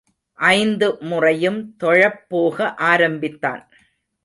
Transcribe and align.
ஐந்து 0.39 0.97
முறையும் 1.01 1.59
தொழப் 1.77 2.29
போக 2.29 2.73
ஆரம்பித்தான். 2.73 3.63